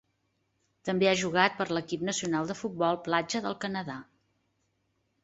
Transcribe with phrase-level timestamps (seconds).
[0.87, 3.99] També ha jugat per a l'equip nacional de futbol platja del Canadà.